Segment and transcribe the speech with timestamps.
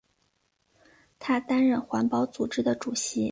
[1.19, 3.19] 他担任环保组织的主席。